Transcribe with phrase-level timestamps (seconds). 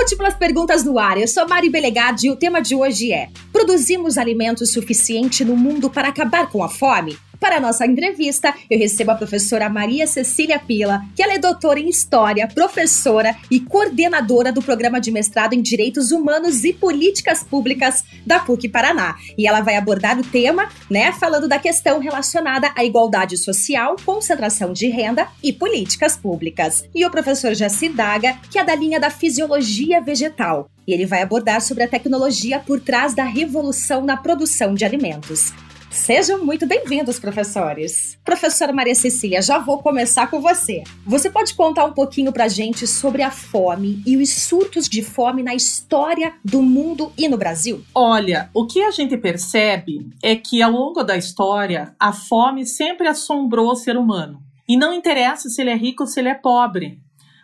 [0.00, 1.18] Múltiplas perguntas no ar.
[1.18, 5.90] Eu sou Mari Belegade e o tema de hoje é: Produzimos alimentos suficiente no mundo
[5.90, 7.18] para acabar com a fome?
[7.40, 11.80] Para a nossa entrevista, eu recebo a professora Maria Cecília Pila, que ela é doutora
[11.80, 18.04] em História, professora e coordenadora do programa de mestrado em Direitos Humanos e Políticas Públicas
[18.26, 19.16] da PUC Paraná.
[19.38, 24.74] E ela vai abordar o tema, né, falando da questão relacionada à igualdade social, concentração
[24.74, 26.84] de renda e políticas públicas.
[26.94, 30.68] E o professor Jaci Daga, que é da linha da fisiologia vegetal.
[30.86, 35.54] E ele vai abordar sobre a tecnologia por trás da revolução na produção de alimentos.
[35.90, 38.16] Sejam muito bem-vindos, professores.
[38.24, 40.84] Professora Maria Cecília, já vou começar com você.
[41.04, 45.42] Você pode contar um pouquinho pra gente sobre a fome e os surtos de fome
[45.42, 47.84] na história do mundo e no Brasil?
[47.92, 53.08] Olha, o que a gente percebe é que ao longo da história, a fome sempre
[53.08, 54.40] assombrou o ser humano.
[54.68, 57.00] E não interessa se ele é rico ou se ele é pobre.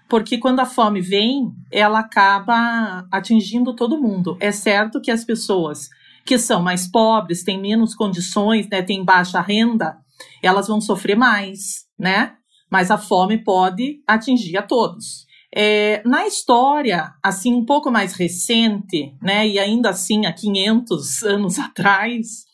[0.09, 4.37] Porque quando a fome vem, ela acaba atingindo todo mundo.
[4.39, 5.91] É certo que as pessoas
[6.27, 9.97] que são mais pobres, têm menos condições, né, têm baixa renda,
[10.43, 12.35] elas vão sofrer mais, né?
[12.71, 15.25] Mas a fome pode atingir a todos.
[15.55, 21.59] É, na história, assim, um pouco mais recente, né, e ainda assim há 500 anos
[21.59, 22.45] atrás,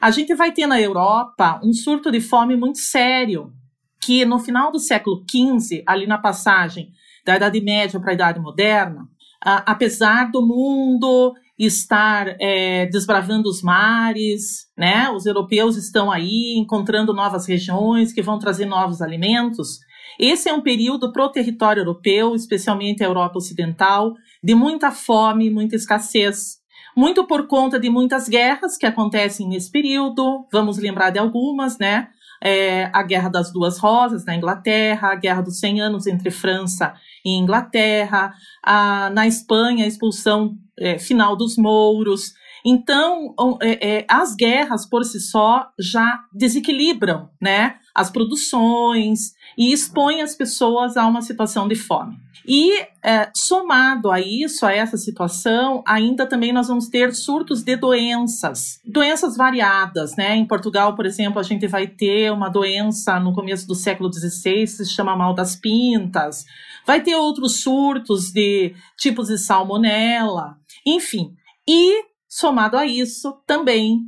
[0.00, 3.52] a gente vai ter na Europa um surto de fome muito sério,
[4.00, 6.92] que no final do século XV, ali na passagem
[7.26, 9.08] da Idade Média para a Idade Moderna,
[9.44, 15.10] a, apesar do mundo estar é, desbravando os mares, né?
[15.10, 19.80] Os europeus estão aí encontrando novas regiões que vão trazer novos alimentos.
[20.18, 25.50] Esse é um período para o território europeu, especialmente a Europa Ocidental, de muita fome,
[25.50, 26.58] muita escassez.
[26.96, 30.46] Muito por conta de muitas guerras que acontecem nesse período.
[30.52, 32.08] Vamos lembrar de algumas, né?
[32.42, 36.94] É, a Guerra das Duas Rosas na Inglaterra, a Guerra dos 100 Anos entre França
[37.24, 38.32] e Inglaterra,
[38.64, 42.32] a, na Espanha, a expulsão é, final dos mouros.
[42.64, 50.22] Então, é, é, as guerras por si só já desequilibram né, as produções e expõem
[50.22, 52.16] as pessoas a uma situação de fome.
[52.46, 57.76] E, é, somado a isso, a essa situação, ainda também nós vamos ter surtos de
[57.76, 60.16] doenças, doenças variadas.
[60.16, 60.36] Né?
[60.36, 64.66] Em Portugal, por exemplo, a gente vai ter uma doença no começo do século XVI,
[64.66, 66.44] se chama mal das pintas,
[66.86, 70.57] vai ter outros surtos de tipos de salmonela.
[70.88, 71.34] Enfim,
[71.68, 74.00] e somado a isso, também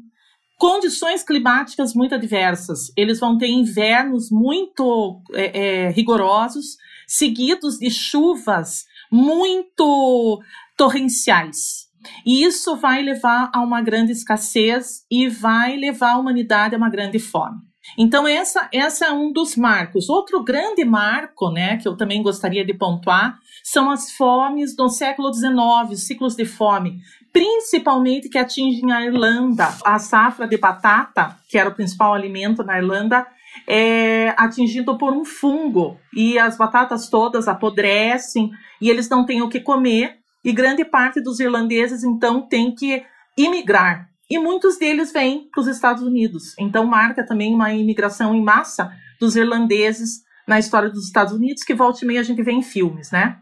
[0.59, 2.93] condições climáticas muito adversas.
[2.97, 6.77] Eles vão ter invernos muito é, é, rigorosos,
[7.07, 10.41] seguidos de chuvas muito
[10.77, 11.89] torrenciais.
[12.25, 16.91] E isso vai levar a uma grande escassez e vai levar a humanidade a uma
[16.91, 17.59] grande fome.
[17.99, 20.09] Então, essa, essa é um dos marcos.
[20.09, 25.33] Outro grande marco, né, que eu também gostaria de pontuar, são as fomes do século
[25.33, 27.00] XIX, os ciclos de fome,
[27.33, 29.69] principalmente que atingem a Irlanda.
[29.84, 33.27] A safra de batata, que era o principal alimento na Irlanda,
[33.67, 38.50] é atingido por um fungo e as batatas todas apodrecem
[38.81, 43.05] e eles não têm o que comer e grande parte dos irlandeses então tem que
[43.37, 46.55] imigrar e muitos deles vêm para os Estados Unidos.
[46.59, 51.75] Então marca também uma imigração em massa dos irlandeses na história dos Estados Unidos, que
[51.75, 53.39] volta e meia a gente vê em filmes, né?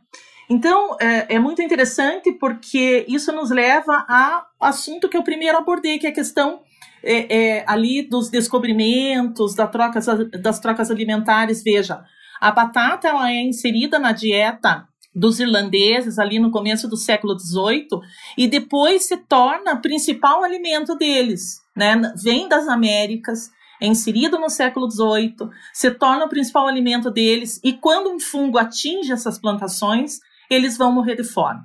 [0.50, 5.98] Então, é, é, muito interessante porque isso nos leva ao assunto que eu primeiro abordei,
[5.98, 6.60] que é a questão
[7.02, 9.66] é, é, ali dos descobrimentos, da
[10.40, 11.62] das trocas alimentares.
[11.62, 12.02] Veja,
[12.40, 18.00] a batata ela é inserida na dieta dos irlandeses ali no começo do século XVIII
[18.36, 22.00] e depois se torna principal alimento deles, né?
[22.22, 27.72] Vem das Américas, é inserido no século XVIII, se torna o principal alimento deles e
[27.72, 30.18] quando um fungo atinge essas plantações,
[30.50, 31.60] eles vão morrer de fome.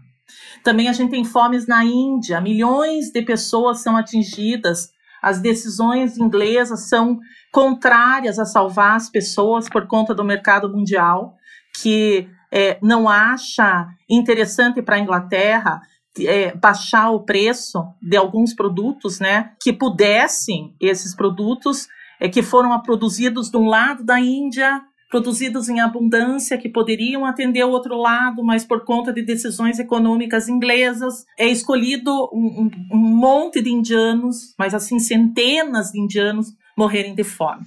[0.64, 4.90] Também a gente tem fomes na Índia, milhões de pessoas são atingidas.
[5.22, 7.20] As decisões inglesas são
[7.52, 11.36] contrárias a salvar as pessoas por conta do mercado mundial,
[11.82, 15.82] que é, não acha interessante para a Inglaterra
[16.20, 21.88] é, baixar o preço de alguns produtos, né, que pudessem esses produtos
[22.22, 27.64] é, que foram produzidos de um lado da Índia, produzidos em abundância, que poderiam atender
[27.64, 33.62] o outro lado, mas por conta de decisões econômicas inglesas, é escolhido um, um, monte
[33.62, 36.48] de indianos, mas assim centenas de indianos
[36.78, 37.64] morrerem de fome.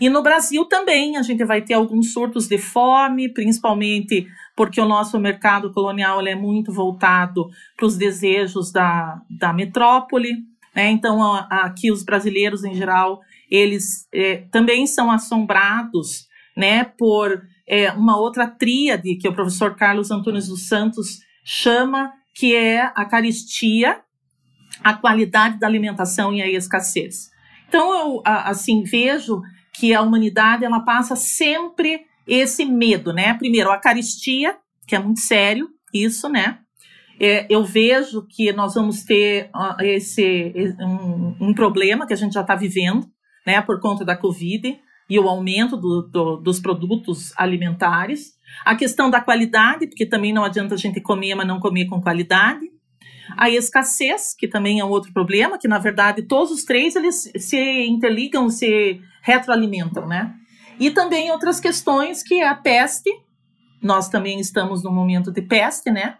[0.00, 4.88] E no Brasil também a gente vai ter alguns surtos de fome, principalmente porque o
[4.88, 10.32] nosso mercado colonial é muito voltado para os desejos da, da metrópole.
[10.74, 10.90] Né?
[10.90, 18.18] Então, aqui os brasileiros em geral, eles é, também são assombrados né, por é, uma
[18.18, 24.00] outra tríade que o professor Carlos Antunes dos Santos chama que é a caristia,
[24.82, 27.30] a qualidade da alimentação e a escassez.
[27.68, 29.42] Então eu assim vejo
[29.78, 33.34] que a humanidade ela passa sempre esse medo, né?
[33.34, 36.58] Primeiro a caristia, que é muito sério, isso, né?
[37.20, 42.42] É, eu vejo que nós vamos ter esse um, um, problema que a gente já
[42.42, 43.06] está vivendo,
[43.44, 44.78] né, por conta da Covid
[45.10, 48.34] e o aumento do, do, dos produtos alimentares.
[48.64, 52.00] A questão da qualidade, porque também não adianta a gente comer, mas não comer com
[52.00, 52.66] qualidade.
[53.36, 57.30] A escassez, que também é um outro problema, que na verdade todos os três eles
[57.36, 60.32] se interligam, se retroalimentam, né?
[60.80, 63.10] E também outras questões que é a peste.
[63.82, 66.16] Nós também estamos num momento de peste, né?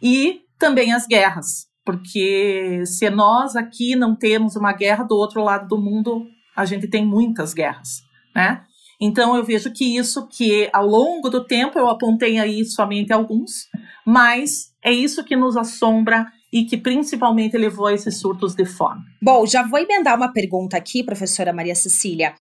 [0.00, 5.66] E também as guerras, porque se nós aqui não temos uma guerra do outro lado
[5.66, 6.24] do mundo,
[6.56, 8.00] a gente tem muitas guerras,
[8.34, 8.62] né?
[9.00, 13.68] Então eu vejo que isso que ao longo do tempo eu apontei aí somente alguns,
[14.06, 19.00] mas é isso que nos assombra e que principalmente levou a esses surtos de fome.
[19.20, 22.34] Bom, já vou emendar uma pergunta aqui, professora Maria Cecília.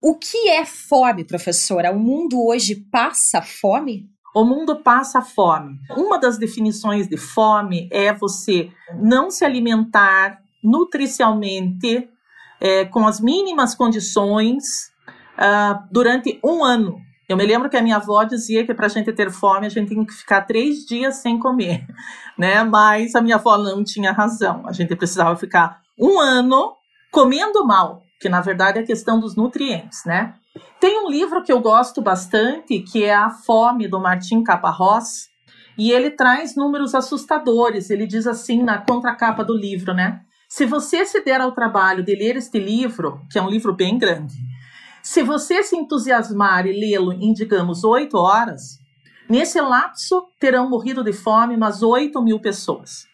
[0.00, 1.90] O que é fome, professora?
[1.90, 4.08] O mundo hoje passa fome?
[4.34, 5.78] O mundo passa fome.
[5.96, 8.70] Uma das definições de fome é você
[9.00, 12.08] não se alimentar nutricionalmente
[12.60, 14.64] é, com as mínimas condições
[15.38, 16.98] uh, durante um ano.
[17.28, 19.70] Eu me lembro que a minha avó dizia que para a gente ter fome a
[19.70, 21.86] gente tem que ficar três dias sem comer,
[22.38, 22.62] né?
[22.62, 24.62] Mas a minha avó não tinha razão.
[24.66, 26.74] A gente precisava ficar um ano
[27.10, 30.34] comendo mal, que na verdade é a questão dos nutrientes, né?
[30.80, 35.28] Tem um livro que eu gosto bastante, que é A Fome, do Martim Caparrós,
[35.78, 37.90] e ele traz números assustadores.
[37.90, 40.20] Ele diz assim na contracapa do livro, né?
[40.48, 43.98] Se você se der ao trabalho de ler este livro, que é um livro bem
[43.98, 44.34] grande,
[45.02, 48.78] se você se entusiasmar e lê-lo em, digamos, oito horas,
[49.28, 53.06] nesse lapso terão morrido de fome umas oito mil pessoas.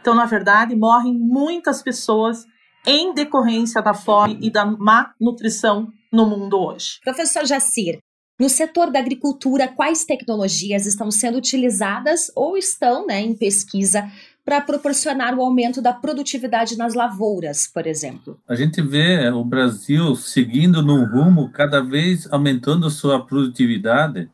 [0.00, 2.46] Então, na verdade, morrem muitas pessoas
[2.86, 6.98] em decorrência da fome e da má nutrição no mundo hoje.
[7.04, 7.98] Professor Jacir,
[8.40, 14.10] no setor da agricultura, quais tecnologias estão sendo utilizadas ou estão né, em pesquisa
[14.44, 18.38] para proporcionar o aumento da produtividade nas lavouras, por exemplo?
[18.48, 24.30] A gente vê o Brasil seguindo num rumo cada vez aumentando sua produtividade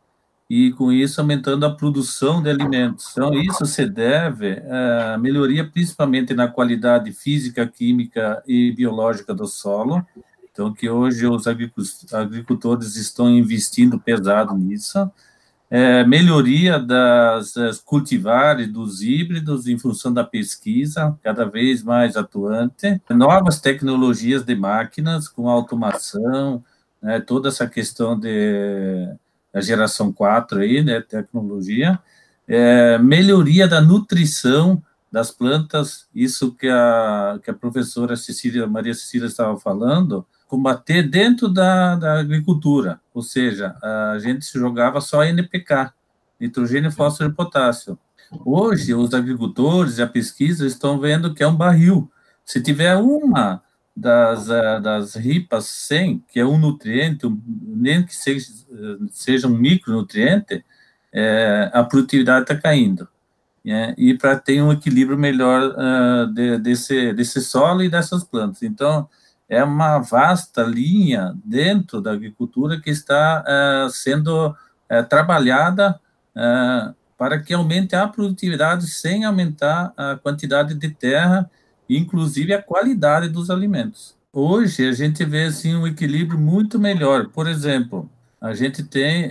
[0.49, 3.11] e com isso aumentando a produção de alimentos.
[3.13, 10.07] Então isso se deve à melhoria principalmente na qualidade física, química e biológica do solo
[10.57, 15.11] então, que hoje os agricultores estão investindo pesado nisso.
[15.69, 22.99] É, melhoria das, das cultivares, dos híbridos, em função da pesquisa, cada vez mais atuante.
[23.11, 26.65] Novas tecnologias de máquinas, com automação,
[27.03, 29.15] né, toda essa questão de
[29.57, 31.99] a geração 4 aí, né, tecnologia.
[32.47, 39.27] É, melhoria da nutrição das plantas, isso que a, que a professora Cecília, Maria Cecília
[39.27, 45.91] estava falando, combater dentro da, da agricultura, ou seja, a gente jogava só NPK,
[46.39, 47.99] nitrogênio, fósforo e potássio.
[48.45, 52.11] Hoje, os agricultores e a pesquisa estão vendo que é um barril.
[52.45, 53.63] Se tiver uma
[53.97, 58.47] das, eh, das ripas 100, que é um nutriente, nem que seja,
[59.11, 60.65] seja um micronutriente,
[61.13, 63.09] é, a produtividade está caindo.
[63.69, 68.63] É, e para ter um equilíbrio melhor uh, de, desse, desse solo e dessas plantas.
[68.63, 69.09] Então,
[69.49, 75.99] é uma vasta linha dentro da agricultura que está uh, sendo uh, trabalhada
[77.17, 81.51] para que aumente a produtividade sem aumentar a quantidade de terra,
[81.89, 84.15] inclusive a qualidade dos alimentos.
[84.33, 87.29] Hoje a gente vê assim um equilíbrio muito melhor.
[87.29, 88.09] Por exemplo,
[88.41, 89.31] a gente tem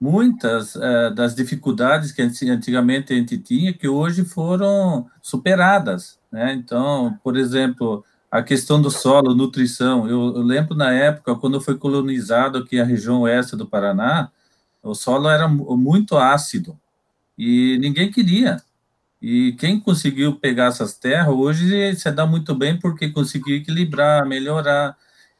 [0.00, 0.74] muitas
[1.14, 6.18] das dificuldades que antigamente a gente tinha que hoje foram superadas.
[6.30, 6.52] Né?
[6.54, 10.08] Então, por exemplo, a questão do solo, nutrição.
[10.08, 14.28] Eu, eu, lembro na época, quando foi colonizado aqui a região oeste do Paraná,
[14.82, 16.76] o solo era muito ácido
[17.38, 18.60] e ninguém queria.
[19.26, 24.98] E quem conseguiu pegar essas terras hoje se dá muito bem porque conseguiu equilibrar, melhorar.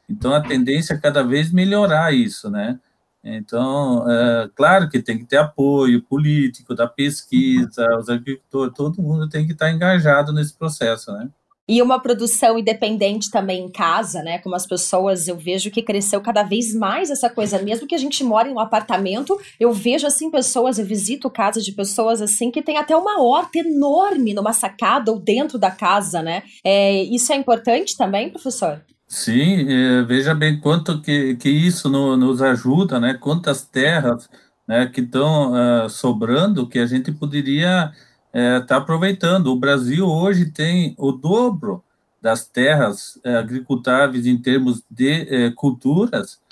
[0.09, 2.79] Então a tendência é cada vez melhorar isso, né?
[3.23, 9.29] Então, é, claro que tem que ter apoio político, da pesquisa, os agricultores, todo mundo
[9.29, 11.29] tem que estar engajado nesse processo, né?
[11.67, 14.37] E uma produção independente também em casa, né?
[14.37, 17.61] Como as pessoas, eu vejo que cresceu cada vez mais essa coisa.
[17.61, 21.65] Mesmo que a gente mora em um apartamento, eu vejo assim pessoas, eu visito casas
[21.65, 26.21] de pessoas assim que tem até uma horta enorme numa sacada ou dentro da casa,
[26.21, 26.43] né?
[26.63, 28.81] É, isso é importante também, professor?
[29.07, 33.15] Sim, é, veja bem quanto que, que isso no, nos ajuda, né?
[33.15, 34.29] Quantas terras
[34.67, 37.91] né, que estão uh, sobrando, que a gente poderia
[38.35, 39.47] estar uh, tá aproveitando.
[39.47, 41.83] O Brasil hoje tem o dobro
[42.21, 46.43] das terras uh, agricultáveis em termos de eh, culturas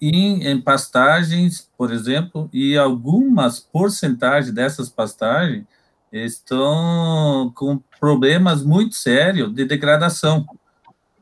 [0.00, 5.64] em, em pastagens, por exemplo, e algumas porcentagens dessas pastagens
[6.12, 10.44] estão com problemas muito sérios de degradação.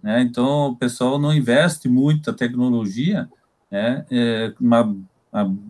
[0.02, 0.22] Né?
[0.22, 3.28] Então, o pessoal não investe muito na tecnologia,
[3.70, 4.04] né?
[4.10, 4.96] é uma,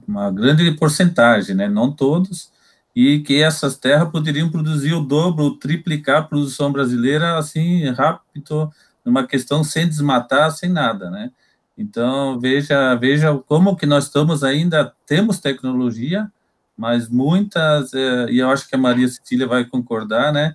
[0.07, 1.69] uma, grande porcentagem, né?
[1.69, 2.51] não todos,
[3.01, 8.71] e que essas terras poderiam produzir o dobro, triplicar a produção brasileira assim rápido,
[9.05, 11.31] numa questão sem desmatar, sem nada, né?
[11.79, 16.31] Então veja veja como que nós estamos ainda temos tecnologia,
[16.77, 20.55] mas muitas é, e eu acho que a Maria Cecília vai concordar, né?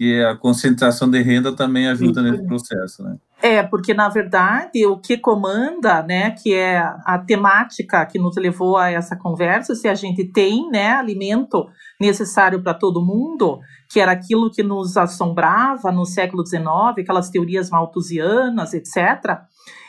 [0.00, 2.30] que a concentração de renda também ajuda Sim.
[2.30, 3.18] nesse processo, né?
[3.42, 8.76] É, porque na verdade o que comanda, né, que é a temática que nos levou
[8.76, 11.66] a essa conversa, se a gente tem, né, alimento
[11.98, 16.64] necessário para todo mundo, que era aquilo que nos assombrava no século XIX,
[16.98, 19.40] aquelas teorias malthusianas, etc.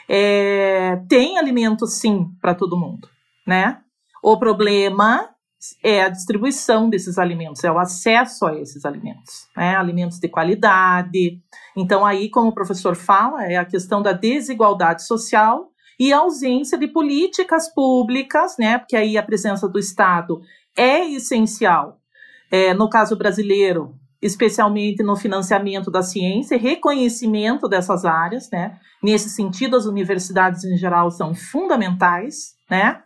[0.08, 3.08] É, tem alimento sim para todo mundo,
[3.46, 3.80] né?
[4.24, 5.30] O problema
[5.84, 9.76] é a distribuição desses alimentos, é o acesso a esses alimentos, né?
[9.76, 11.40] alimentos de qualidade.
[11.76, 16.78] Então, aí, como o professor fala, é a questão da desigualdade social e a ausência
[16.78, 18.80] de políticas públicas, né?
[18.80, 20.42] Porque aí a presença do Estado
[20.76, 22.00] é essencial.
[22.50, 28.80] É, no caso brasileiro, especialmente no financiamento da ciência e reconhecimento dessas áreas, né?
[29.02, 33.02] Nesse sentido, as universidades em geral são fundamentais, né?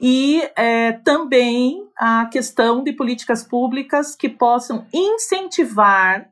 [0.00, 6.30] E é, também a questão de políticas públicas que possam incentivar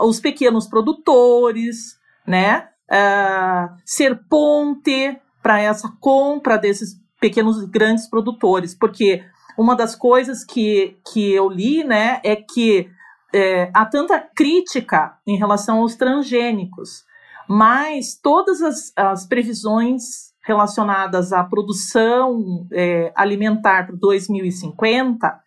[0.00, 8.74] os pequenos produtores, né, uh, ser ponte para essa compra desses pequenos e grandes produtores,
[8.74, 9.24] porque
[9.56, 12.90] uma das coisas que, que eu li, né, é que
[13.34, 17.04] é, há tanta crítica em relação aos transgênicos,
[17.48, 25.40] mas todas as, as previsões relacionadas à produção é, alimentar para 2050,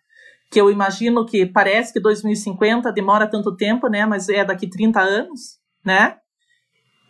[0.50, 4.04] que eu imagino que parece que 2050 demora tanto tempo, né?
[4.04, 6.16] Mas é daqui 30 anos, né?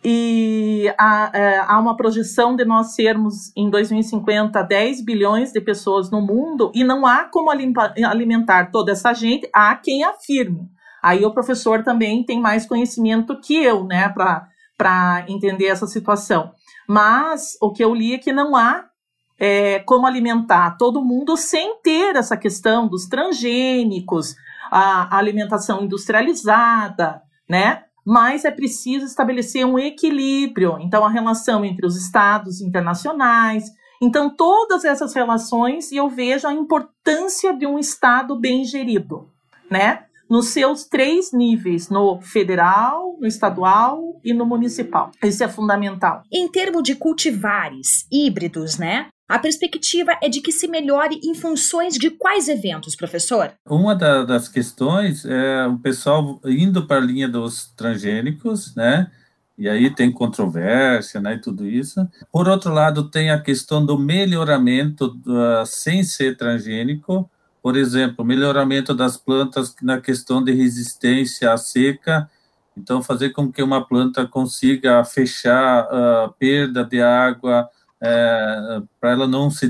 [0.03, 6.09] E há, é, há uma projeção de nós sermos em 2050 10 bilhões de pessoas
[6.09, 10.69] no mundo e não há como alimentar toda essa gente, há quem afirme.
[11.03, 14.07] Aí o professor também tem mais conhecimento que eu, né,
[14.77, 16.51] para entender essa situação.
[16.91, 18.83] Mas o que eu li é que não há
[19.39, 24.35] é, como alimentar todo mundo sem ter essa questão dos transgênicos,
[24.69, 27.85] a, a alimentação industrializada, né?
[28.05, 30.79] Mas é preciso estabelecer um equilíbrio.
[30.81, 33.71] Então, a relação entre os estados internacionais.
[34.01, 39.29] Então, todas essas relações, e eu vejo a importância de um estado bem gerido,
[39.69, 40.07] né?
[40.31, 45.11] Nos seus três níveis, no federal, no estadual e no municipal.
[45.21, 46.23] Isso é fundamental.
[46.31, 49.07] Em termos de cultivares híbridos, né?
[49.27, 53.51] A perspectiva é de que se melhore em funções de quais eventos, professor?
[53.69, 59.11] Uma da, das questões é o pessoal indo para a linha dos transgênicos, né?
[59.57, 62.07] E aí tem controvérsia, né, e tudo isso.
[62.31, 67.29] Por outro lado, tem a questão do melhoramento uh, sem ser transgênico,
[67.61, 72.29] por exemplo, melhoramento das plantas na questão de resistência à seca,
[72.75, 77.69] então fazer com que uma planta consiga fechar a perda de água,
[78.01, 79.69] é, para ela não se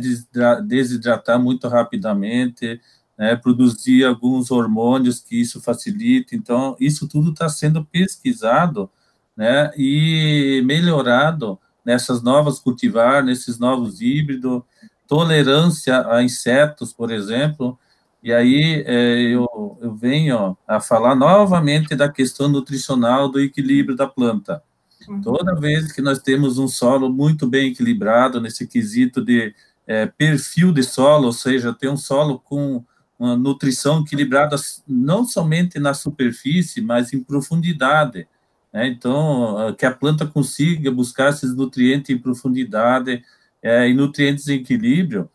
[0.65, 2.79] desidratar muito rapidamente,
[3.17, 6.36] né, produzir alguns hormônios que isso facilita.
[6.36, 8.89] Então, isso tudo está sendo pesquisado
[9.36, 14.63] né, e melhorado nessas novas cultivar, nesses novos híbridos,
[15.12, 17.77] tolerância a insetos, por exemplo,
[18.24, 24.08] e aí é, eu, eu venho a falar novamente da questão nutricional do equilíbrio da
[24.08, 24.63] planta.
[25.10, 25.20] Uhum.
[25.20, 29.53] Toda vez que nós temos um solo muito bem equilibrado, nesse quesito de
[29.86, 32.82] é, perfil de solo, ou seja, ter um solo com
[33.20, 34.56] uma nutrição equilibrada
[34.88, 38.30] não somente na superfície, mas em profundidade.
[38.72, 38.88] Né?
[38.88, 43.22] Então, que a planta consiga buscar esses nutrientes em profundidade
[43.62, 45.30] é, e nutrientes em equilíbrio,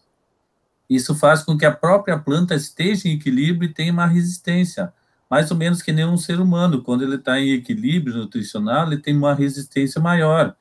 [0.89, 4.93] isso faz com que a própria planta esteja em equilíbrio e tenha uma resistência,
[5.29, 6.83] mais ou menos que nem um ser humano.
[6.83, 10.55] Quando ele está em equilíbrio nutricional, ele tem uma resistência maior.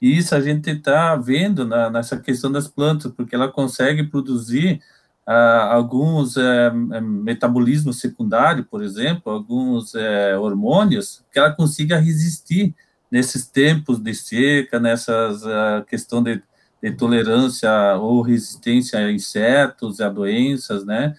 [0.00, 4.80] E isso a gente está vendo na, nessa questão das plantas, porque ela consegue produzir
[5.26, 12.74] ah, alguns é, metabolismos secundários, por exemplo, alguns é, hormônios, que ela consiga resistir
[13.10, 16.40] nesses tempos de seca, nessas uh, questão de
[16.82, 21.14] de tolerância ou resistência a insetos, a doenças, né?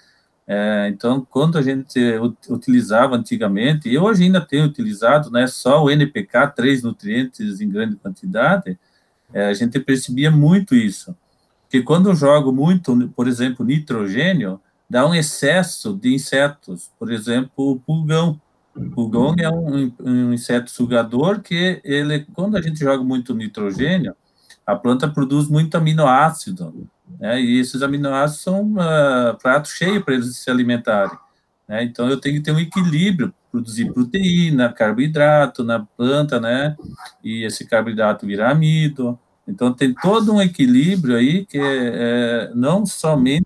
[0.47, 1.97] É, então, quando a gente
[2.49, 7.95] utilizava antigamente, e hoje ainda tenho utilizado, né, só o NPK, três nutrientes em grande
[7.95, 8.77] quantidade,
[9.33, 11.15] é, a gente percebia muito isso.
[11.69, 17.71] Que quando eu jogo muito, por exemplo, nitrogênio, dá um excesso de insetos, por exemplo,
[17.71, 18.41] o pulgão.
[18.75, 24.13] O pulgão é um, um inseto sugador que ele, quando a gente joga muito nitrogênio,
[24.65, 26.89] a planta produz muito aminoácido,
[27.19, 27.41] né?
[27.41, 31.17] E esses aminoácidos são uh, prato cheio para eles se alimentarem.
[31.67, 31.83] Né?
[31.83, 36.75] Então eu tenho que ter um equilíbrio, produzir proteína, carboidrato na planta, né?
[37.23, 39.19] E esse carboidrato virar amido.
[39.47, 43.45] Então tem todo um equilíbrio aí que é, é não somente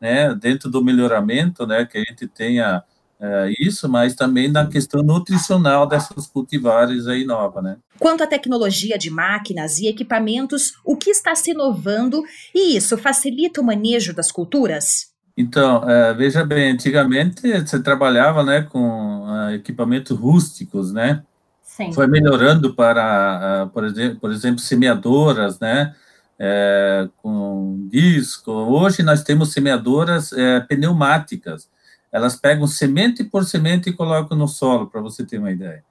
[0.00, 2.82] né, dentro do melhoramento, né, que a gente tenha
[3.20, 7.76] é, isso, mas também na questão nutricional dessas cultivares aí nova, né?
[7.98, 12.22] Quanto à tecnologia de máquinas e equipamentos, o que está se inovando
[12.54, 15.12] e isso facilita o manejo das culturas?
[15.36, 21.22] Então, é, veja bem, antigamente você trabalhava, né, com uh, equipamentos rústicos, né?
[21.62, 21.92] Sim.
[21.92, 25.94] Foi melhorando para, uh, por, exemplo, por exemplo, semeadoras, né?
[26.40, 28.52] É, com disco.
[28.52, 31.68] Hoje nós temos semeadoras é, pneumáticas
[32.12, 35.84] elas pegam semente por semente e colocam no solo, para você ter uma ideia.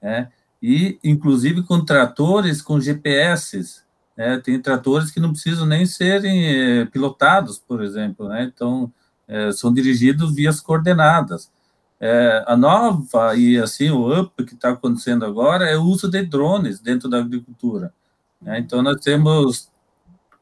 [0.00, 0.28] Né?
[0.62, 3.82] E, inclusive, com tratores com GPS.
[4.16, 4.38] Né?
[4.38, 8.28] Tem tratores que não precisam nem serem eh, pilotados, por exemplo.
[8.28, 8.44] Né?
[8.44, 8.92] Então,
[9.26, 11.50] eh, são dirigidos via coordenadas.
[12.00, 16.22] Eh, a nova e assim o up que está acontecendo agora é o uso de
[16.22, 17.92] drones dentro da agricultura.
[18.40, 18.58] Né?
[18.58, 19.70] Então, nós temos,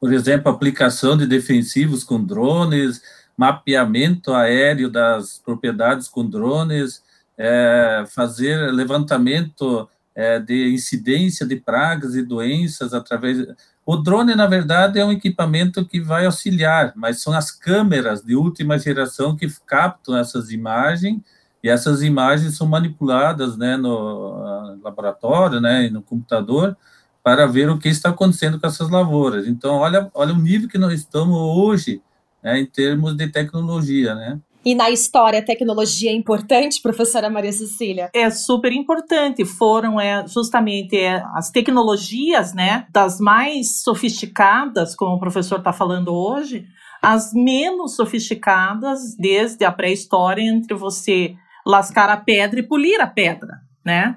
[0.00, 3.02] por exemplo, aplicação de defensivos com drones,
[3.42, 7.02] mapeamento aéreo das propriedades com drones,
[7.36, 13.44] é, fazer levantamento é, de incidência de pragas e doenças através.
[13.84, 18.36] O drone, na verdade, é um equipamento que vai auxiliar, mas são as câmeras de
[18.36, 21.20] última geração que captam essas imagens
[21.64, 26.76] e essas imagens são manipuladas né, no ah, laboratório, né, no computador,
[27.24, 29.48] para ver o que está acontecendo com essas lavouras.
[29.48, 32.00] Então, olha, olha o nível que nós estamos hoje
[32.42, 34.40] né, em termos de tecnologia, né?
[34.64, 38.10] E na história, a tecnologia é importante, professora Maria Cecília?
[38.14, 39.44] É super importante.
[39.44, 46.14] Foram é, justamente é, as tecnologias, né, das mais sofisticadas, como o professor está falando
[46.14, 46.64] hoje,
[47.02, 51.34] as menos sofisticadas, desde a pré-história, entre você
[51.66, 54.16] lascar a pedra e polir a pedra, né?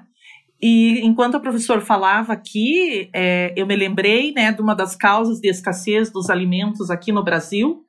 [0.62, 5.38] E enquanto o professor falava aqui, é, eu me lembrei né, de uma das causas
[5.38, 7.85] de escassez dos alimentos aqui no Brasil,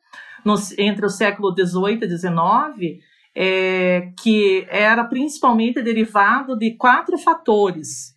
[0.47, 3.03] no, entre o século XVIII e XIX,
[3.36, 8.15] é, que era principalmente derivado de quatro fatores.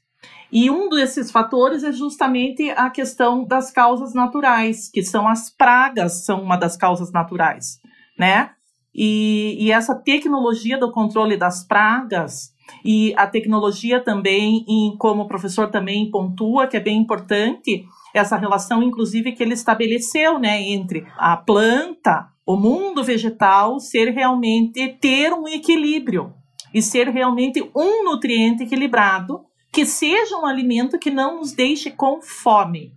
[0.52, 6.24] E um desses fatores é justamente a questão das causas naturais, que são as pragas,
[6.24, 7.80] são uma das causas naturais,
[8.18, 8.50] né?
[8.94, 12.49] E, e essa tecnologia do controle das pragas
[12.84, 18.36] e a tecnologia também, em, como o professor também pontua, que é bem importante, essa
[18.36, 25.32] relação, inclusive, que ele estabeleceu, né, entre a planta, o mundo vegetal, ser realmente ter
[25.32, 26.32] um equilíbrio
[26.74, 29.40] e ser realmente um nutriente equilibrado,
[29.72, 32.92] que seja um alimento que não nos deixe com fome,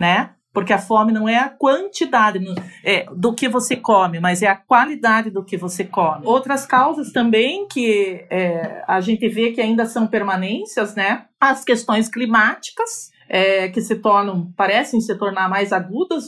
[0.00, 0.35] né?
[0.56, 2.42] Porque a fome não é a quantidade
[2.82, 6.24] é, do que você come, mas é a qualidade do que você come.
[6.24, 11.26] Outras causas também que é, a gente vê que ainda são permanências, né?
[11.38, 16.24] As questões climáticas, é, que se tornam, parecem se tornar mais agudas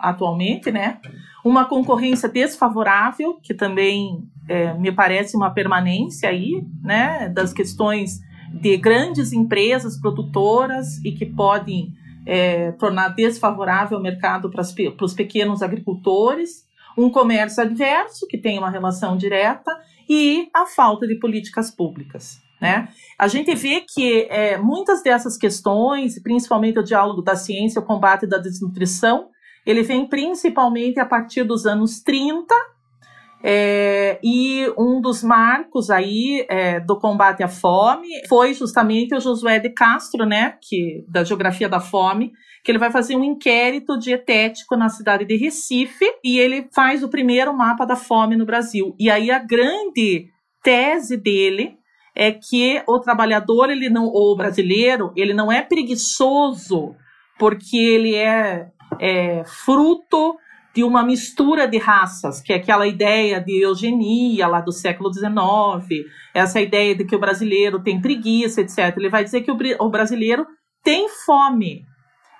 [0.00, 0.96] atualmente, né?
[1.44, 7.28] Uma concorrência desfavorável, que também é, me parece uma permanência aí, né?
[7.28, 8.20] Das questões
[8.54, 11.92] de grandes empresas produtoras e que podem
[12.26, 14.62] é, tornar desfavorável o mercado para
[15.00, 16.66] os pequenos agricultores,
[16.98, 19.70] um comércio adverso, que tem uma relação direta,
[20.08, 22.40] e a falta de políticas públicas.
[22.60, 22.88] Né?
[23.18, 28.26] A gente vê que é, muitas dessas questões, principalmente o diálogo da ciência, o combate
[28.26, 29.28] da desnutrição,
[29.64, 32.54] ele vem principalmente a partir dos anos 30,
[33.48, 39.60] é, e um dos marcos aí é, do combate à fome foi justamente o Josué
[39.60, 42.32] de Castro, né, que da Geografia da Fome,
[42.64, 47.08] que ele vai fazer um inquérito dietético na cidade de Recife e ele faz o
[47.08, 48.96] primeiro mapa da fome no Brasil.
[48.98, 50.26] E aí a grande
[50.60, 51.76] tese dele
[52.16, 56.96] é que o trabalhador, ele não, ou o brasileiro, ele não é preguiçoso
[57.38, 58.66] porque ele é,
[59.00, 60.36] é fruto
[60.76, 66.04] de uma mistura de raças, que é aquela ideia de eugenia lá do século XIX,
[66.34, 68.94] essa ideia de que o brasileiro tem preguiça, etc.
[68.94, 70.46] Ele vai dizer que o, o brasileiro
[70.84, 71.82] tem fome.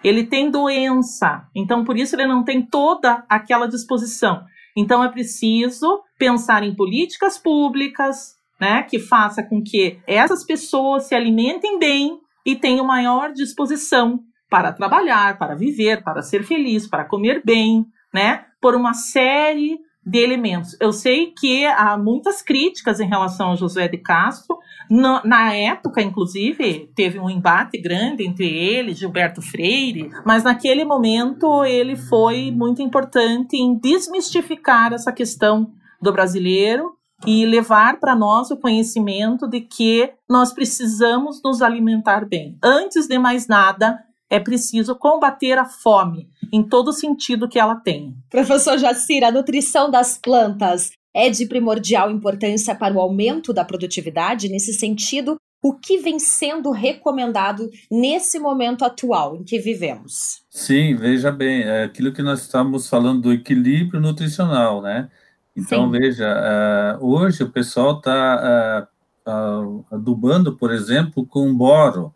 [0.04, 4.44] ele tem doença, então por isso ele não tem toda aquela disposição.
[4.76, 11.14] Então é preciso pensar em políticas públicas, né, que faça com que essas pessoas se
[11.14, 14.20] alimentem bem e tenham maior disposição
[14.50, 20.18] para trabalhar, para viver, para ser feliz, para comer bem, né, por uma série de
[20.18, 20.74] elementos.
[20.80, 24.56] Eu sei que há muitas críticas em relação a José de Castro.
[24.88, 30.82] Na, na, época, inclusive, teve um embate grande entre ele e Gilberto Freire, mas naquele
[30.84, 36.92] momento ele foi muito importante em desmistificar essa questão do brasileiro
[37.26, 42.56] e levar para nós o conhecimento de que nós precisamos nos alimentar bem.
[42.62, 43.98] Antes de mais nada,
[44.30, 48.14] é preciso combater a fome em todo sentido que ela tem.
[48.30, 54.48] Professor Jacira, a nutrição das plantas é de primordial importância para o aumento da produtividade.
[54.48, 60.42] Nesse sentido, o que vem sendo recomendado nesse momento atual em que vivemos?
[60.50, 65.08] Sim, veja bem, é aquilo que nós estamos falando do equilíbrio nutricional, né?
[65.56, 65.98] Então, Sim.
[65.98, 68.88] veja, uh, hoje o pessoal está
[69.26, 72.14] uh, uh, adubando, por exemplo, com boro.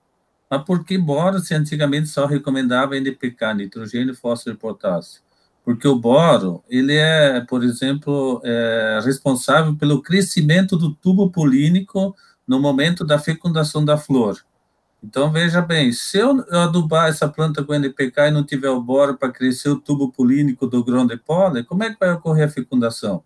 [0.51, 5.23] Mas por que boro se antigamente só recomendava NPK, nitrogênio, fósforo e potássio?
[5.65, 12.17] Porque o boro, ele é, por exemplo, é responsável pelo crescimento do tubo polínico
[12.49, 14.41] no momento da fecundação da flor.
[15.03, 19.17] Então, veja bem, se eu adubar essa planta com NPK e não tiver o boro
[19.17, 22.51] para crescer o tubo polínico do grão de pólen, como é que vai ocorrer a
[22.51, 23.23] fecundação?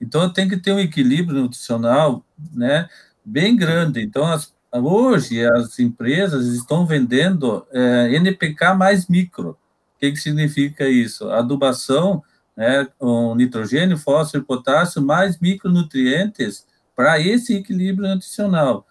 [0.00, 2.88] Então, tem que ter um equilíbrio nutricional, né,
[3.24, 4.00] bem grande.
[4.00, 9.50] Então, as Hoje, as empresas estão vendendo é, NPK mais micro.
[9.50, 9.56] O
[10.00, 11.30] que, que significa isso?
[11.30, 12.20] Adubação
[12.56, 18.84] né, com nitrogênio, fósforo e potássio, mais micronutrientes para esse equilíbrio nutricional.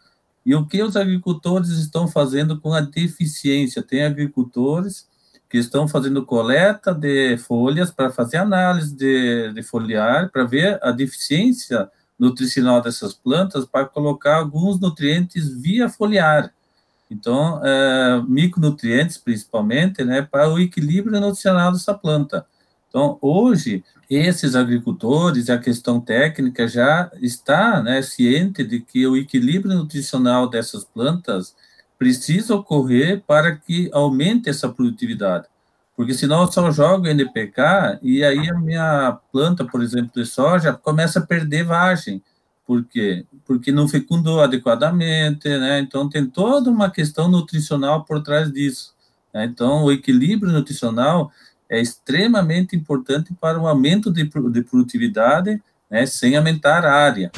[0.45, 3.83] E o que os agricultores estão fazendo com a deficiência?
[3.83, 5.07] Tem agricultores
[5.49, 10.91] que estão fazendo coleta de folhas para fazer análise de, de foliar, para ver a
[10.91, 16.53] deficiência nutricional dessas plantas para colocar alguns nutrientes via foliar.
[17.09, 22.45] Então, é, micronutrientes, principalmente, né, para o equilíbrio nutricional dessa planta.
[22.89, 29.75] Então, hoje, esses agricultores, a questão técnica já está né, ciente de que o equilíbrio
[29.75, 31.55] nutricional dessas plantas
[31.97, 35.45] precisa ocorrer para que aumente essa produtividade.
[35.95, 40.73] Porque senão eu só jogo NPK e aí a minha planta, por exemplo, de soja,
[40.73, 42.21] começa a perder vagem.
[42.65, 43.25] Por quê?
[43.45, 45.79] Porque não fecundou adequadamente, né?
[45.79, 48.95] Então tem toda uma questão nutricional por trás disso.
[49.33, 49.45] Né?
[49.45, 51.31] Então o equilíbrio nutricional
[51.69, 56.05] é extremamente importante para o aumento de, de produtividade, né?
[56.05, 57.31] Sem aumentar a área.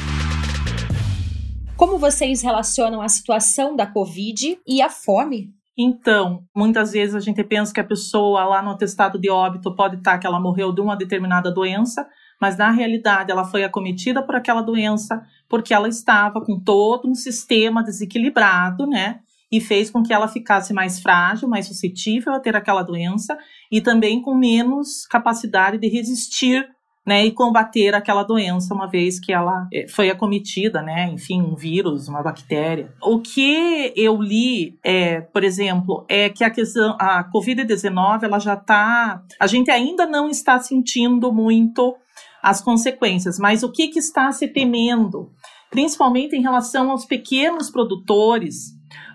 [1.75, 7.43] Como vocês relacionam a situação da Covid e a fome então, muitas vezes a gente
[7.43, 10.79] pensa que a pessoa lá no atestado de óbito pode estar que ela morreu de
[10.79, 12.07] uma determinada doença,
[12.39, 17.15] mas na realidade ela foi acometida por aquela doença porque ela estava com todo um
[17.15, 19.19] sistema desequilibrado, né?
[19.51, 23.38] E fez com que ela ficasse mais frágil, mais suscetível a ter aquela doença
[23.71, 26.67] e também com menos capacidade de resistir
[27.05, 31.55] né, e combater aquela doença uma vez que ela eh, foi acometida, né, enfim, um
[31.55, 32.91] vírus, uma bactéria.
[33.01, 38.55] O que eu li, é, por exemplo, é que a questão, a COVID-19, ela já
[38.55, 41.95] está, a gente ainda não está sentindo muito
[42.41, 45.31] as consequências, mas o que, que está se temendo,
[45.69, 48.73] principalmente em relação aos pequenos produtores,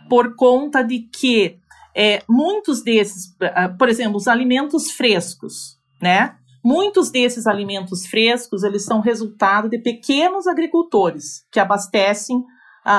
[0.08, 1.56] por conta de que
[1.94, 6.36] é, muitos desses, ah, por exemplo, os alimentos frescos, né?
[6.62, 12.44] Muitos desses alimentos frescos, eles são resultado de pequenos agricultores que abastecem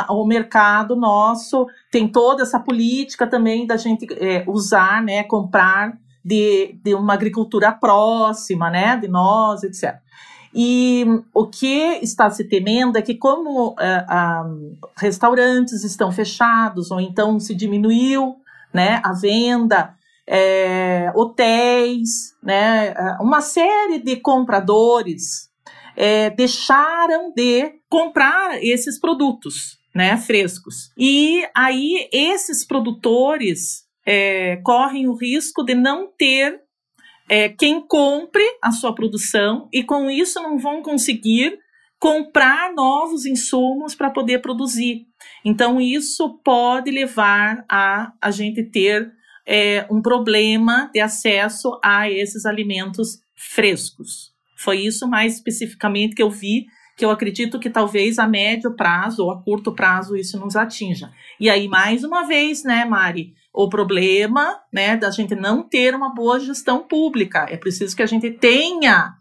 [0.09, 1.67] o mercado nosso.
[1.91, 7.71] Tem toda essa política também da gente é, usar, né, comprar de, de uma agricultura
[7.71, 9.99] próxima, né, de nós, etc.
[10.53, 14.05] E o que está se temendo é que, como é,
[14.97, 18.35] restaurantes estão fechados, ou então se diminuiu
[18.73, 19.95] né, a venda
[20.33, 25.51] é, hotéis, né, uma série de compradores
[25.93, 30.89] é, deixaram de comprar esses produtos né, frescos.
[30.97, 36.61] E aí esses produtores é, correm o risco de não ter
[37.29, 41.59] é, quem compre a sua produção e com isso não vão conseguir
[41.99, 45.05] comprar novos insumos para poder produzir.
[45.45, 49.11] Então, isso pode levar a a gente ter
[49.45, 54.31] é, um problema de acesso a esses alimentos frescos.
[54.57, 59.23] Foi isso mais especificamente que eu vi, que eu acredito que talvez a médio prazo
[59.23, 61.11] ou a curto prazo isso nos atinja.
[61.39, 66.13] E aí, mais uma vez, né, Mari, o problema, né, da gente não ter uma
[66.13, 67.47] boa gestão pública.
[67.49, 69.15] É preciso que a gente tenha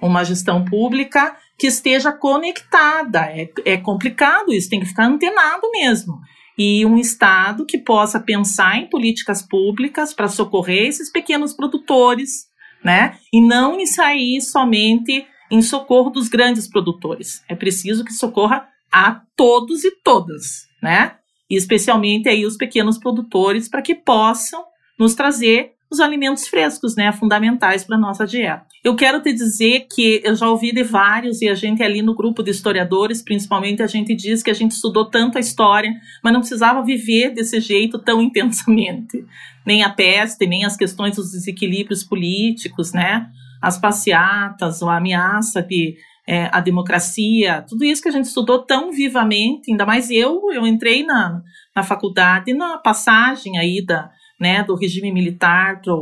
[0.00, 3.26] uma gestão pública que esteja conectada.
[3.26, 6.20] É, é complicado isso, tem que ficar antenado mesmo.
[6.58, 12.46] E um Estado que possa pensar em políticas públicas para socorrer esses pequenos produtores,
[12.82, 13.18] né?
[13.32, 17.42] E não sair somente em socorro dos grandes produtores.
[17.48, 21.16] É preciso que socorra a todos e todas, né?
[21.48, 24.64] E especialmente aí os pequenos produtores para que possam
[24.98, 28.66] nos trazer os alimentos frescos, né, fundamentais para nossa dieta.
[28.82, 32.14] Eu quero te dizer que eu já ouvi de vários e a gente ali no
[32.14, 36.32] grupo de historiadores, principalmente, a gente diz que a gente estudou tanto a história, mas
[36.32, 39.24] não precisava viver desse jeito tão intensamente.
[39.64, 43.28] Nem a peste, nem as questões dos desequilíbrios políticos, né?
[43.60, 45.96] As passeatas, a ameaça de
[46.28, 50.66] é, a democracia, tudo isso que a gente estudou tão vivamente, ainda mais eu, eu
[50.66, 51.40] entrei na,
[51.74, 55.92] na faculdade na passagem aí da, né, do regime militar para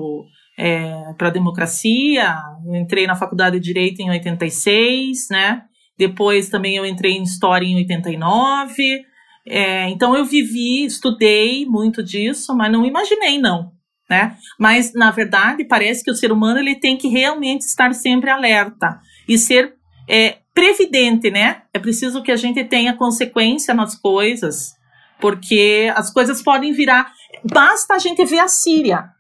[0.59, 2.37] é, a democracia.
[2.67, 5.63] Eu entrei na faculdade de Direito em 86, né?
[5.97, 9.05] Depois também eu entrei em História em 89.
[9.47, 13.73] É, então eu vivi, estudei muito disso, mas não imaginei não,
[14.09, 14.37] né?
[14.59, 18.99] Mas na verdade parece que o ser humano ele tem que realmente estar sempre alerta
[19.29, 19.75] e ser
[20.09, 21.63] é, previdente, né?
[21.75, 24.73] É preciso que a gente tenha consequência nas coisas,
[25.21, 27.13] porque as coisas podem virar.
[27.45, 29.11] Basta a gente ver a Síria,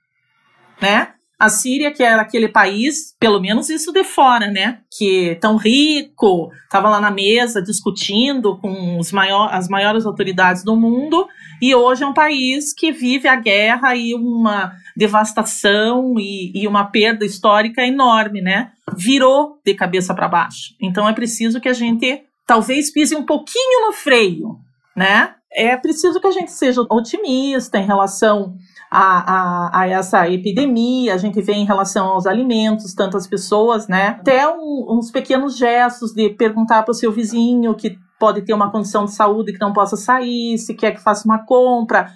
[0.80, 1.14] né?
[1.38, 4.78] A Síria, que era aquele país, pelo menos isso de fora, né?
[4.96, 11.26] Que tão rico, estava lá na mesa discutindo com maior, as maiores autoridades do mundo,
[11.60, 16.84] e hoje é um país que vive a guerra e uma devastação e, e uma
[16.84, 18.70] perda histórica enorme, né?
[18.96, 20.74] Virou de cabeça para baixo.
[20.80, 24.58] Então é preciso que a gente talvez pise um pouquinho no freio,
[24.96, 25.34] né?
[25.54, 28.56] É preciso que a gente seja otimista em relação
[28.90, 34.08] a, a, a, essa epidemia, a gente vê em relação aos alimentos, tantas pessoas, né?
[34.08, 38.70] Até um, uns pequenos gestos de perguntar para o seu vizinho que pode ter uma
[38.70, 42.12] condição de saúde que não possa sair, se quer que faça uma compra.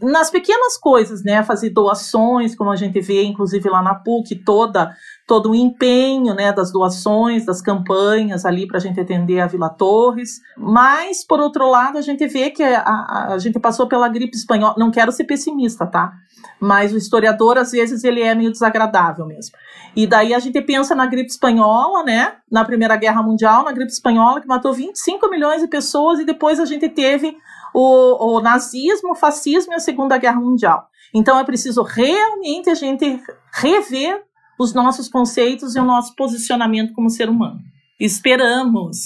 [0.00, 1.42] Nas pequenas coisas, né?
[1.42, 4.94] Fazer doações, como a gente vê, inclusive lá na PUC, toda
[5.26, 9.68] todo o empenho né, das doações, das campanhas ali para a gente atender a Vila
[9.68, 10.40] Torres.
[10.56, 14.74] Mas, por outro lado, a gente vê que a, a, gente passou pela gripe espanhola.
[14.76, 16.12] Não quero ser pessimista, tá?
[16.60, 19.56] Mas o historiador, às vezes, ele é meio desagradável mesmo.
[19.94, 22.34] E daí a gente pensa na gripe espanhola, né?
[22.50, 26.58] Na Primeira Guerra Mundial, na gripe espanhola, que matou 25 milhões de pessoas, e depois
[26.58, 27.36] a gente teve
[27.74, 30.88] o, o nazismo, o fascismo e a Segunda Guerra Mundial.
[31.14, 34.22] Então é preciso realmente a gente rever
[34.62, 37.60] os nossos conceitos e o nosso posicionamento como ser humano.
[38.00, 38.98] Esperamos,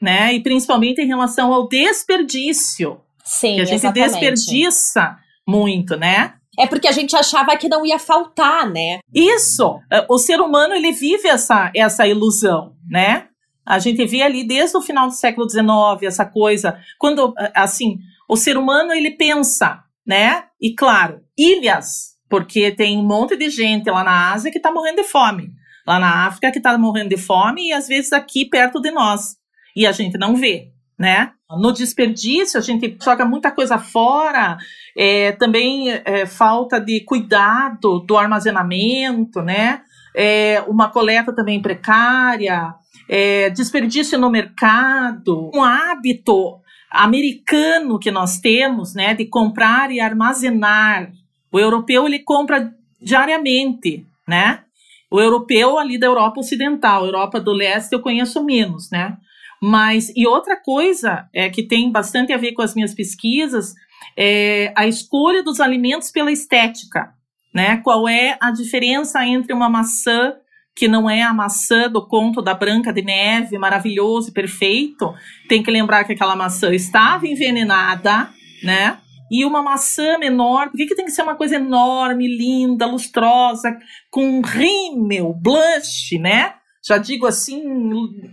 [0.00, 0.34] né?
[0.34, 3.00] E principalmente em relação ao desperdício.
[3.24, 4.10] Sim, que a gente exatamente.
[4.10, 5.16] desperdiça
[5.46, 6.34] muito, né?
[6.58, 9.00] É porque a gente achava que não ia faltar, né?
[9.14, 9.78] Isso.
[9.90, 13.28] É, o ser humano ele vive essa essa ilusão, né?
[13.64, 15.66] A gente vê ali desde o final do século XIX
[16.02, 20.44] essa coisa, quando assim o ser humano ele pensa, né?
[20.60, 24.96] E claro, ilhas porque tem um monte de gente lá na Ásia que está morrendo
[24.96, 25.50] de fome,
[25.86, 29.36] lá na África que está morrendo de fome e às vezes aqui perto de nós.
[29.74, 31.32] E a gente não vê, né?
[31.50, 34.58] No desperdício, a gente joga muita coisa fora,
[34.96, 39.80] é, também é, falta de cuidado do armazenamento, né?
[40.14, 42.74] É, uma coleta também precária,
[43.08, 46.60] é, desperdício no mercado, um hábito
[46.90, 51.10] americano que nós temos, né, de comprar e armazenar
[51.52, 54.64] o europeu ele compra diariamente, né?
[55.10, 59.16] O europeu ali da Europa Ocidental, Europa do Leste eu conheço menos, né?
[59.60, 63.74] Mas e outra coisa é que tem bastante a ver com as minhas pesquisas
[64.16, 67.12] é a escolha dos alimentos pela estética,
[67.54, 67.78] né?
[67.78, 70.34] Qual é a diferença entre uma maçã
[70.76, 75.14] que não é a maçã do conto da Branca de Neve, maravilhoso e perfeito?
[75.48, 78.28] Tem que lembrar que aquela maçã estava envenenada,
[78.62, 78.98] né?
[79.30, 80.70] E uma maçã menor.
[80.70, 83.76] Por que, que tem que ser uma coisa enorme, linda, lustrosa,
[84.10, 86.54] com rímel, blush, né?
[86.84, 87.62] Já digo assim,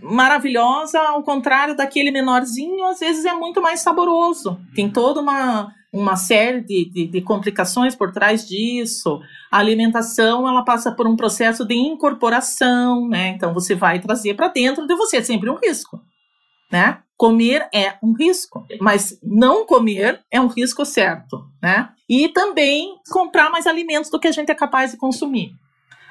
[0.02, 4.58] maravilhosa, ao contrário daquele menorzinho, às vezes é muito mais saboroso.
[4.74, 9.20] Tem toda uma, uma série de, de, de complicações por trás disso.
[9.50, 13.28] A alimentação, ela passa por um processo de incorporação, né?
[13.28, 16.00] Então, você vai trazer para dentro de você, é sempre um risco,
[16.70, 17.02] né?
[17.16, 21.88] Comer é um risco, mas não comer é um risco certo, né?
[22.08, 25.52] E também comprar mais alimentos do que a gente é capaz de consumir.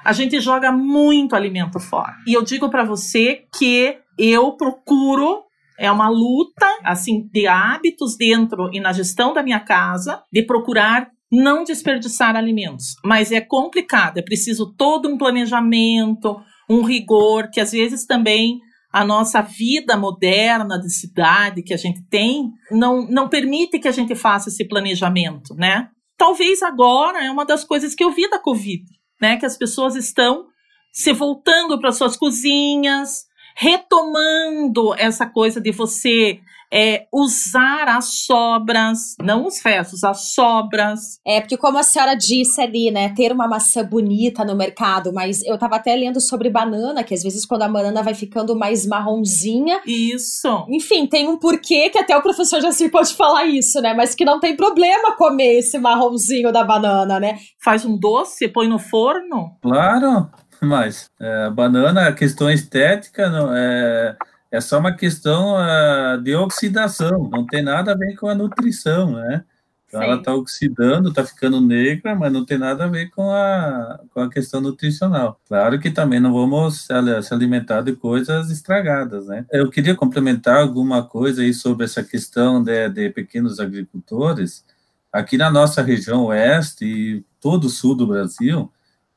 [0.03, 2.15] A gente joga muito alimento fora.
[2.27, 5.43] E eu digo para você que eu procuro
[5.77, 11.09] é uma luta assim de hábitos dentro e na gestão da minha casa de procurar
[11.31, 16.39] não desperdiçar alimentos, mas é complicado, é preciso todo um planejamento,
[16.69, 18.59] um rigor, que às vezes também
[18.95, 23.91] a nossa vida moderna de cidade que a gente tem não, não permite que a
[23.91, 25.89] gente faça esse planejamento, né?
[26.17, 28.85] Talvez agora é uma das coisas que eu vi da Covid,
[29.21, 29.35] né?
[29.35, 30.45] Que as pessoas estão
[30.93, 33.25] se voltando para suas cozinhas,
[33.57, 36.39] retomando essa coisa de você
[36.75, 41.21] é, usar as sobras, não os restos, as sobras.
[41.25, 45.41] É, porque como a senhora disse ali, né, ter uma maçã bonita no mercado, mas
[45.43, 48.85] eu tava até lendo sobre banana, que às vezes quando a banana vai ficando mais
[48.85, 49.79] marronzinha.
[49.87, 50.65] Isso.
[50.67, 54.25] Enfim, tem um porquê que até o professor Jacir pode falar isso, né, mas que
[54.25, 57.37] não tem problema comer esse marronzinho da banana, né?
[57.63, 59.55] Faz um doce, põe no forno?
[59.61, 60.29] Claro,
[60.61, 64.17] mas é, banana, a questão estética, não, é,
[64.55, 69.11] é só uma questão uh, de oxidação, não tem nada a ver com a nutrição,
[69.13, 69.43] né?
[69.87, 73.99] Então ela está oxidando, está ficando negra, mas não tem nada a ver com a,
[74.13, 75.39] com a questão nutricional.
[75.47, 79.45] Claro que também não vamos se alimentar de coisas estragadas, né?
[79.51, 84.65] Eu queria complementar alguma coisa aí sobre essa questão de, de pequenos agricultores.
[85.13, 88.69] Aqui na nossa região oeste e todo o sul do Brasil,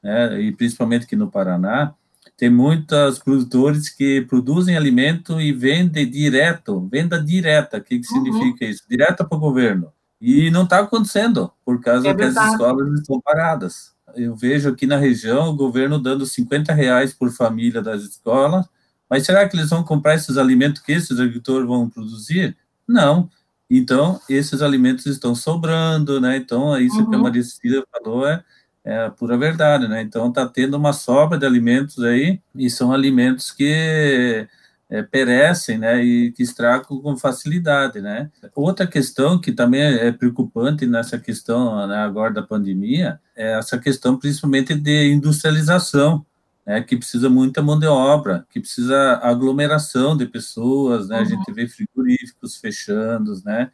[0.02, 1.94] né, e principalmente aqui no Paraná,
[2.38, 7.78] tem muitos produtores que produzem alimento e vendem direto, venda direta.
[7.78, 8.24] O que, que uhum.
[8.24, 8.84] significa isso?
[8.88, 9.92] Direta para o governo.
[10.20, 13.92] E não está acontecendo, por causa é que as escolas estão paradas.
[14.14, 18.66] Eu vejo aqui na região o governo dando 50 reais por família das escolas,
[19.10, 22.56] mas será que eles vão comprar esses alimentos que esses agricultores vão produzir?
[22.86, 23.28] Não.
[23.68, 26.36] Então, esses alimentos estão sobrando, né?
[26.36, 27.10] Então, isso uhum.
[27.10, 27.24] que a uhum.
[27.24, 28.44] Maria Cecília falou, é
[28.88, 30.00] é a pura verdade, né?
[30.00, 34.48] Então está tendo uma sobra de alimentos aí e são alimentos que
[34.88, 36.02] é, perecem, né?
[36.02, 38.30] E que estragam com facilidade, né?
[38.54, 44.16] Outra questão que também é preocupante nessa questão né, agora da pandemia é essa questão
[44.16, 46.24] principalmente de industrialização,
[46.66, 46.80] né?
[46.80, 51.16] Que precisa muita mão de obra, que precisa aglomeração de pessoas, né?
[51.16, 51.22] Uhum.
[51.22, 53.70] A gente vê frigoríficos fechando, né?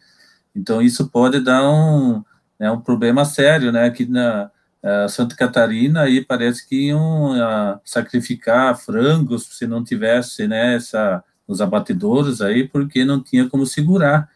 [0.57, 2.24] Então isso pode dar um,
[2.59, 3.88] né, um problema sério, né?
[3.90, 4.50] Que na
[4.84, 11.24] uh, Santa Catarina aí parece que iam uh, sacrificar frangos se não tivesse né, essa,
[11.48, 14.28] os abatedouros aí, porque não tinha como segurar.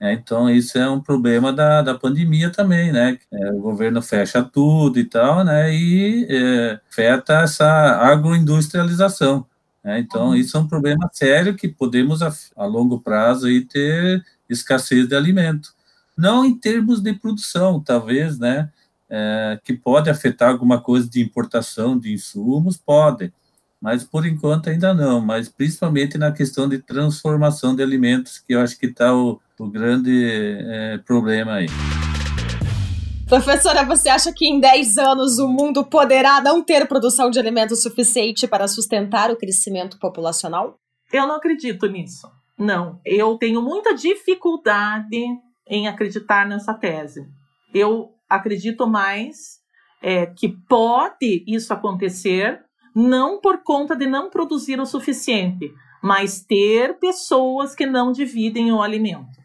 [0.00, 0.12] Né?
[0.12, 3.18] Então, isso é um problema da, da pandemia também, né?
[3.32, 5.74] É, o governo fecha tudo e tal, né?
[5.74, 7.66] E é, afeta essa
[8.02, 9.46] agroindustrialização.
[9.82, 10.00] Né?
[10.00, 10.34] Então, uhum.
[10.34, 15.16] isso é um problema sério que podemos, a, a longo prazo, aí, ter escassez de
[15.16, 15.74] alimento.
[16.16, 18.70] Não em termos de produção, talvez, né?
[19.08, 23.32] É, que pode afetar alguma coisa de importação de insumos, pode,
[23.80, 28.60] mas por enquanto ainda não, mas principalmente na questão de transformação de alimentos, que eu
[28.60, 31.66] acho que está o, o, grande é, problema aí.
[33.28, 37.82] Professora, você acha que em 10 anos o mundo poderá não ter produção de alimentos
[37.82, 40.78] suficiente para sustentar o crescimento populacional?
[41.12, 42.30] Eu não acredito nisso.
[42.58, 45.24] Não, eu tenho muita dificuldade
[45.68, 47.28] em acreditar nessa tese.
[47.74, 49.60] Eu acredito mais
[50.02, 52.62] é, que pode isso acontecer,
[52.94, 58.80] não por conta de não produzir o suficiente, mas ter pessoas que não dividem o
[58.80, 59.38] alimento,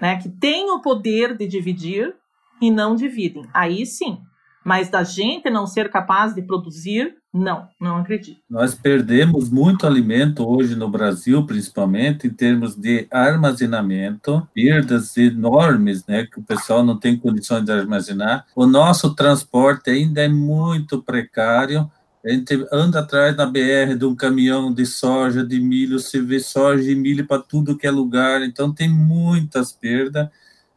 [0.00, 0.20] né?
[0.20, 2.14] Que têm o poder de dividir
[2.60, 3.48] e não dividem.
[3.52, 4.20] Aí sim.
[4.64, 8.42] Mas da gente não ser capaz de produzir, não, não acredito.
[8.48, 16.26] Nós perdemos muito alimento hoje no Brasil, principalmente em termos de armazenamento, perdas enormes, né,
[16.26, 18.44] que o pessoal não tem condições de armazenar.
[18.54, 21.90] O nosso transporte ainda é muito precário.
[22.22, 26.38] A gente anda atrás na BR de um caminhão de soja, de milho, você vê
[26.38, 30.28] soja e milho para tudo que é lugar, então tem muitas perdas.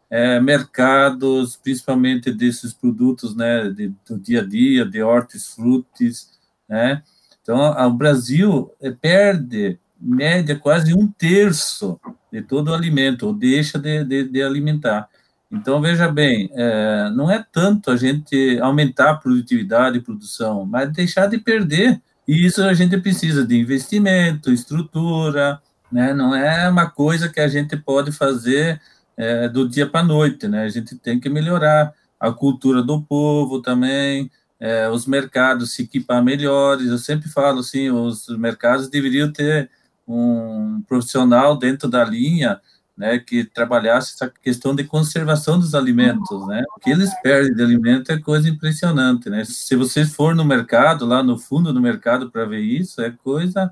[0.07, 6.34] É, mercados, principalmente desses produtos né, de, do dia a dia, de hortifrutis,
[6.67, 7.01] né?
[7.41, 11.99] Então, o Brasil eh, perde, média, quase um terço
[12.31, 15.07] de todo o alimento, ou deixa de, de, de alimentar.
[15.51, 20.91] Então, veja bem, é, não é tanto a gente aumentar a produtividade e produção, mas
[20.91, 22.01] deixar de perder.
[22.27, 25.61] E isso a gente precisa de investimento, estrutura,
[25.91, 26.13] né?
[26.13, 28.81] não é uma coisa que a gente pode fazer
[29.15, 30.63] é, do dia para a noite, né?
[30.63, 34.31] a gente tem que melhorar a cultura do povo também,
[34.65, 36.87] é, os mercados se equipar melhores.
[36.87, 39.69] Eu sempre falo assim, os mercados deveriam ter
[40.07, 42.59] um profissional dentro da linha,
[42.97, 46.63] né, que trabalhasse essa questão de conservação dos alimentos, né?
[46.75, 49.43] O que eles perdem de alimento é coisa impressionante, né?
[49.45, 53.71] Se você for no mercado, lá no fundo do mercado para ver isso, é coisa.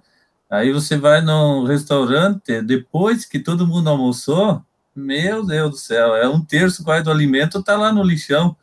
[0.50, 4.62] Aí você vai num restaurante, depois que todo mundo almoçou,
[4.96, 8.56] meu Deus do céu, é um terço quase do alimento está lá no lixão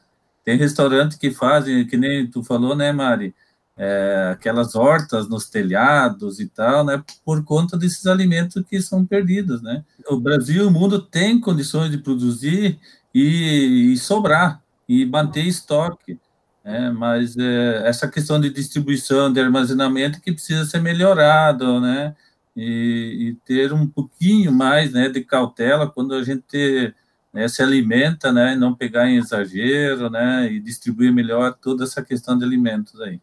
[0.51, 3.32] Tem restaurante que fazem, que nem tu falou, né, Mari?
[3.76, 9.62] É, aquelas hortas nos telhados e tal, né, por conta desses alimentos que são perdidos,
[9.62, 9.84] né.
[10.09, 12.80] O Brasil o mundo têm condições de produzir
[13.14, 16.18] e, e sobrar, e manter estoque,
[16.64, 22.16] né, mas é, essa questão de distribuição, de armazenamento que precisa ser melhorado, né,
[22.57, 26.92] e, e ter um pouquinho mais, né, de cautela quando a gente
[27.33, 32.37] né, se alimenta, né, não pegar em exagero, né, e distribuir melhor toda essa questão
[32.37, 33.20] de alimentos aí.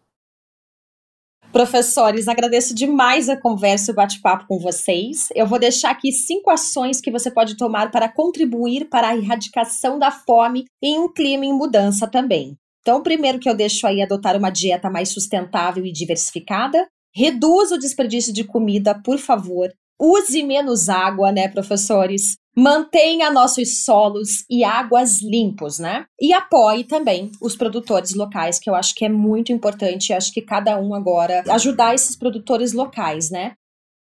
[1.51, 5.29] Professores, agradeço demais a conversa e o bate-papo com vocês.
[5.33, 9.97] Eu vou deixar aqui cinco ações que você pode tomar para contribuir para a erradicação
[9.97, 12.57] da fome em um clima em mudança também.
[12.81, 16.87] Então, primeiro que eu deixo aí adotar uma dieta mais sustentável e diversificada.
[17.15, 19.73] Reduza o desperdício de comida, por favor.
[19.99, 22.37] Use menos água, né, professores?
[22.59, 26.07] Mantenha nossos solos e águas limpos, né?
[26.19, 30.11] E apoie também os produtores locais, que eu acho que é muito importante.
[30.11, 33.53] Acho que cada um agora ajudar esses produtores locais, né?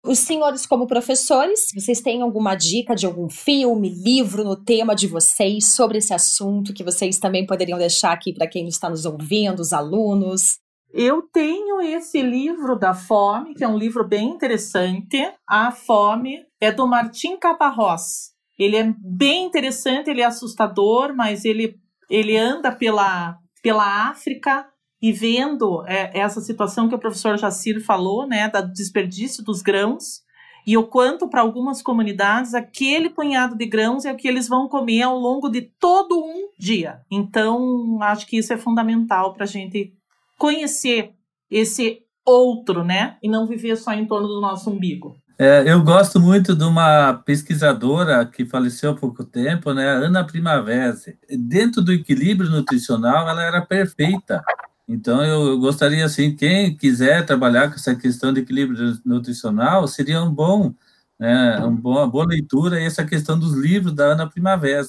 [0.06, 5.08] Os senhores, como professores, vocês têm alguma dica de algum filme, livro no tema de
[5.08, 9.62] vocês sobre esse assunto que vocês também poderiam deixar aqui para quem está nos ouvindo,
[9.62, 10.60] os alunos?
[10.92, 15.18] Eu tenho esse livro da fome, que é um livro bem interessante.
[15.50, 18.33] A fome é do Martim Caparrós.
[18.64, 21.76] Ele é bem interessante, ele é assustador, mas ele,
[22.10, 24.66] ele anda pela, pela África
[25.02, 30.24] e vendo é, essa situação que o professor Jacir falou, né, do desperdício dos grãos,
[30.66, 34.70] e o quanto para algumas comunidades aquele punhado de grãos é o que eles vão
[34.70, 37.02] comer ao longo de todo um dia.
[37.12, 39.94] Então, acho que isso é fundamental para a gente
[40.38, 41.14] conhecer
[41.52, 43.18] esse outro, né?
[43.22, 45.18] E não viver só em torno do nosso umbigo.
[45.38, 50.96] É, eu gosto muito de uma pesquisadora que faleceu há pouco tempo, né, Ana Primavera.
[51.30, 54.44] Dentro do equilíbrio nutricional, ela era perfeita.
[54.88, 60.32] Então, eu gostaria, assim, quem quiser trabalhar com essa questão de equilíbrio nutricional, seria um
[60.32, 60.74] bom,
[61.18, 64.84] né, um bom, uma boa leitura essa questão dos livros da Ana Primavera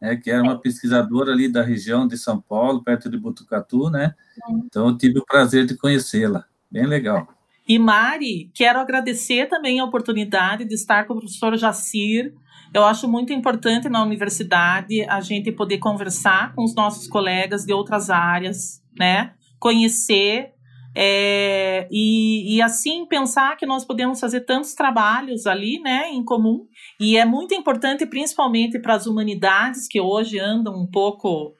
[0.00, 4.14] né, que era uma pesquisadora ali da região de São Paulo, perto de Botucatu, né?
[4.48, 6.44] Então eu tive o prazer de conhecê-la.
[6.70, 7.26] Bem legal.
[7.68, 12.32] E Mari, quero agradecer também a oportunidade de estar com o professor Jacir.
[12.72, 17.72] Eu acho muito importante na universidade a gente poder conversar com os nossos colegas de
[17.74, 19.34] outras áreas, né?
[19.58, 20.54] Conhecer
[21.00, 26.66] é, e, e, assim pensar que nós podemos fazer tantos trabalhos ali, né, em comum.
[26.98, 31.54] E é muito importante, principalmente para as humanidades que hoje andam um pouco